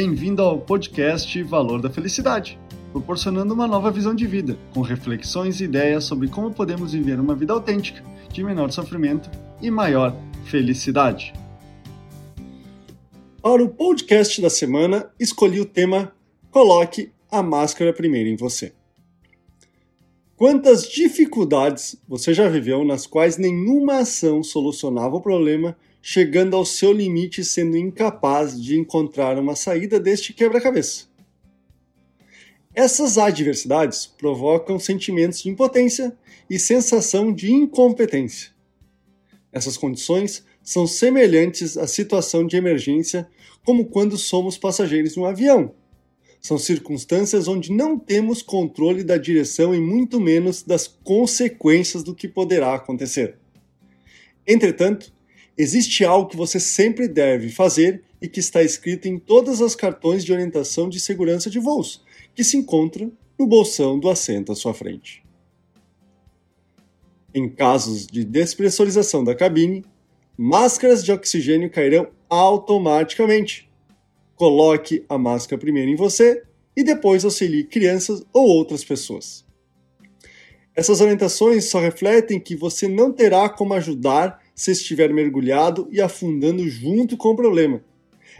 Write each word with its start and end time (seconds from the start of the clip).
Bem-vindo 0.00 0.42
ao 0.42 0.60
podcast 0.60 1.42
Valor 1.42 1.82
da 1.82 1.90
Felicidade, 1.90 2.56
proporcionando 2.92 3.52
uma 3.52 3.66
nova 3.66 3.90
visão 3.90 4.14
de 4.14 4.28
vida, 4.28 4.56
com 4.72 4.80
reflexões 4.80 5.60
e 5.60 5.64
ideias 5.64 6.04
sobre 6.04 6.28
como 6.28 6.54
podemos 6.54 6.92
viver 6.92 7.18
uma 7.18 7.34
vida 7.34 7.52
autêntica, 7.52 8.00
de 8.32 8.44
menor 8.44 8.70
sofrimento 8.70 9.28
e 9.60 9.72
maior 9.72 10.14
felicidade. 10.44 11.32
Para 13.42 13.60
o 13.60 13.68
podcast 13.68 14.40
da 14.40 14.48
semana, 14.48 15.10
escolhi 15.18 15.58
o 15.58 15.66
tema 15.66 16.12
Coloque 16.48 17.10
a 17.28 17.42
máscara 17.42 17.92
primeiro 17.92 18.28
em 18.28 18.36
você. 18.36 18.72
Quantas 20.36 20.88
dificuldades 20.88 22.00
você 22.06 22.32
já 22.32 22.48
viveu 22.48 22.84
nas 22.84 23.04
quais 23.04 23.36
nenhuma 23.36 23.96
ação 23.96 24.44
solucionava 24.44 25.16
o 25.16 25.20
problema, 25.20 25.76
chegando 26.10 26.56
ao 26.56 26.64
seu 26.64 26.90
limite 26.90 27.44
sendo 27.44 27.76
incapaz 27.76 28.58
de 28.58 28.78
encontrar 28.78 29.38
uma 29.38 29.54
saída 29.54 30.00
deste 30.00 30.32
quebra-cabeça? 30.32 31.04
Essas 32.74 33.18
adversidades 33.18 34.06
provocam 34.06 34.78
sentimentos 34.78 35.42
de 35.42 35.50
impotência 35.50 36.16
e 36.48 36.58
sensação 36.58 37.30
de 37.30 37.52
incompetência. 37.52 38.52
Essas 39.52 39.76
condições 39.76 40.42
são 40.62 40.86
semelhantes 40.86 41.76
à 41.76 41.86
situação 41.86 42.46
de 42.46 42.56
emergência, 42.56 43.28
como 43.62 43.84
quando 43.84 44.16
somos 44.16 44.56
passageiros 44.56 45.12
de 45.12 45.20
um 45.20 45.26
avião 45.26 45.74
são 46.40 46.56
circunstâncias 46.56 47.48
onde 47.48 47.72
não 47.72 47.98
temos 47.98 48.42
controle 48.42 49.02
da 49.02 49.18
direção 49.18 49.74
e 49.74 49.80
muito 49.80 50.20
menos 50.20 50.62
das 50.62 50.86
consequências 50.86 52.04
do 52.04 52.14
que 52.14 52.28
poderá 52.28 52.74
acontecer. 52.74 53.36
Entretanto, 54.46 55.12
existe 55.58 56.04
algo 56.04 56.30
que 56.30 56.36
você 56.36 56.60
sempre 56.60 57.08
deve 57.08 57.50
fazer 57.50 58.04
e 58.22 58.28
que 58.28 58.40
está 58.40 58.62
escrito 58.62 59.06
em 59.08 59.18
todas 59.18 59.60
as 59.60 59.74
cartões 59.74 60.24
de 60.24 60.32
orientação 60.32 60.88
de 60.88 61.00
segurança 61.00 61.50
de 61.50 61.58
voos, 61.58 62.02
que 62.34 62.44
se 62.44 62.56
encontra 62.56 63.10
no 63.38 63.46
bolsão 63.46 63.98
do 63.98 64.08
assento 64.08 64.52
à 64.52 64.54
sua 64.54 64.72
frente. 64.72 65.22
Em 67.34 67.48
casos 67.48 68.06
de 68.06 68.24
despressurização 68.24 69.22
da 69.22 69.34
cabine, 69.34 69.84
máscaras 70.36 71.04
de 71.04 71.12
oxigênio 71.12 71.70
cairão 71.70 72.08
automaticamente 72.30 73.68
Coloque 74.38 75.04
a 75.08 75.18
máscara 75.18 75.60
primeiro 75.60 75.90
em 75.90 75.96
você 75.96 76.44
e 76.76 76.84
depois 76.84 77.24
auxilie 77.24 77.64
crianças 77.64 78.24
ou 78.32 78.46
outras 78.46 78.84
pessoas. 78.84 79.44
Essas 80.76 81.00
orientações 81.00 81.64
só 81.64 81.80
refletem 81.80 82.38
que 82.38 82.54
você 82.54 82.86
não 82.86 83.12
terá 83.12 83.48
como 83.48 83.74
ajudar 83.74 84.37
se 84.58 84.72
estiver 84.72 85.14
mergulhado 85.14 85.88
e 85.88 86.00
afundando 86.00 86.68
junto 86.68 87.16
com 87.16 87.28
o 87.28 87.36
problema. 87.36 87.80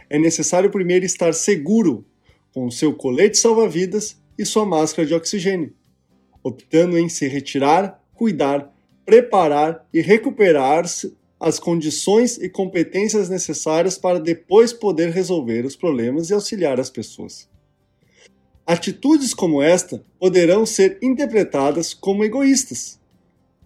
É 0.09 0.19
necessário 0.19 0.69
primeiro 0.69 1.05
estar 1.05 1.33
seguro 1.33 2.05
com 2.53 2.69
seu 2.69 2.93
colete 2.93 3.37
salva-vidas 3.37 4.21
e 4.37 4.45
sua 4.45 4.65
máscara 4.65 5.07
de 5.07 5.13
oxigênio, 5.13 5.73
optando 6.43 6.97
em 6.97 7.07
se 7.07 7.25
retirar, 7.25 8.03
cuidar, 8.13 8.69
preparar 9.05 9.87
e 9.93 10.01
recuperar-se 10.01 11.15
as 11.39 11.57
condições 11.57 12.37
e 12.37 12.49
competências 12.49 13.29
necessárias 13.29 13.97
para 13.97 14.19
depois 14.19 14.73
poder 14.73 15.11
resolver 15.11 15.65
os 15.65 15.77
problemas 15.77 16.29
e 16.29 16.33
auxiliar 16.33 16.81
as 16.81 16.89
pessoas. 16.89 17.47
Atitudes 18.67 19.33
como 19.33 19.61
esta 19.61 20.03
poderão 20.19 20.65
ser 20.65 20.99
interpretadas 21.01 21.93
como 21.93 22.25
egoístas. 22.25 22.99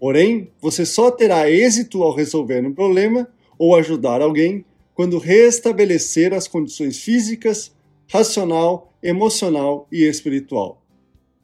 Porém, 0.03 0.49
você 0.61 0.85
só 0.85 1.09
terá 1.09 1.49
êxito 1.49 2.03
ao 2.03 2.13
resolver 2.13 2.59
um 2.67 2.73
problema 2.73 3.25
ou 3.57 3.73
ajudar 3.73 4.21
alguém 4.21 4.65
quando 4.93 5.17
restabelecer 5.17 6.33
as 6.33 6.45
condições 6.45 6.99
físicas, 6.99 7.73
racional, 8.11 8.93
emocional 9.01 9.87
e 9.89 10.03
espiritual. 10.03 10.83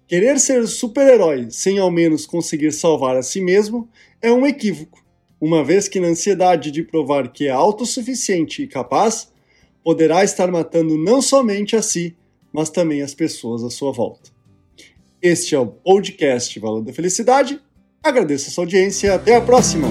Querer 0.09 0.41
ser 0.41 0.67
super-herói 0.67 1.47
sem 1.49 1.79
ao 1.79 1.89
menos 1.89 2.25
conseguir 2.25 2.73
salvar 2.73 3.15
a 3.15 3.23
si 3.23 3.39
mesmo 3.39 3.87
é 4.21 4.29
um 4.29 4.45
equívoco 4.45 5.05
uma 5.39 5.63
vez 5.63 5.87
que 5.87 6.01
na 6.01 6.09
ansiedade 6.09 6.69
de 6.69 6.83
provar 6.83 7.31
que 7.31 7.47
é 7.47 7.51
autossuficiente 7.51 8.63
e 8.63 8.67
capaz, 8.67 9.31
poderá 9.81 10.21
estar 10.21 10.51
matando 10.51 10.97
não 10.97 11.21
somente 11.21 11.77
a 11.77 11.81
si, 11.81 12.13
mas 12.51 12.69
também 12.69 13.01
as 13.01 13.13
pessoas 13.13 13.63
à 13.63 13.69
sua 13.69 13.93
volta. 13.93 14.31
Este 15.21 15.55
é 15.55 15.59
o 15.59 15.65
podcast 15.65 16.59
Valor 16.59 16.81
da 16.81 16.91
Felicidade. 16.91 17.57
Agradeço 18.03 18.49
a 18.49 18.51
sua 18.51 18.63
audiência 18.63 19.13
até 19.13 19.35
a 19.35 19.41
próxima! 19.41 19.87